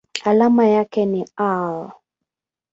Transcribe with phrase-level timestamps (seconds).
[0.25, 1.91] Alama yake ni Al.